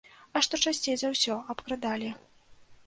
А 0.37 0.41
што 0.47 0.59
часцей 0.69 0.95
за 1.03 1.11
ўсё 1.13 1.39
абкрадалі? 1.57 2.13